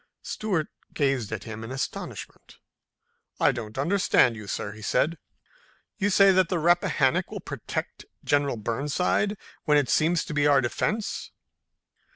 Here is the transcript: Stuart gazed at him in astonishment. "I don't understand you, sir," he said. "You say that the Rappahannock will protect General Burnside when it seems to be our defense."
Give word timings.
Stuart 0.23 0.69
gazed 0.95 1.31
at 1.31 1.43
him 1.43 1.63
in 1.63 1.71
astonishment. 1.71 2.57
"I 3.39 3.51
don't 3.51 3.77
understand 3.77 4.35
you, 4.35 4.47
sir," 4.47 4.71
he 4.71 4.81
said. 4.81 5.19
"You 5.99 6.09
say 6.09 6.31
that 6.31 6.49
the 6.49 6.57
Rappahannock 6.57 7.29
will 7.29 7.39
protect 7.39 8.05
General 8.25 8.57
Burnside 8.57 9.37
when 9.65 9.77
it 9.77 9.89
seems 9.91 10.25
to 10.25 10.33
be 10.33 10.47
our 10.47 10.59
defense." 10.59 11.29